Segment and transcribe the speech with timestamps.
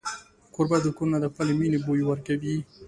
[0.53, 2.55] کوربه د کور نه د خپلې مینې بوی ورکوي.